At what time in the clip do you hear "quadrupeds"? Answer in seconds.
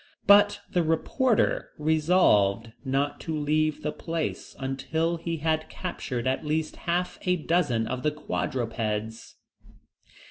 8.09-9.35